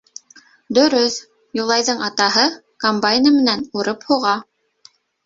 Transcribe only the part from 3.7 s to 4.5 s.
урып-һуға.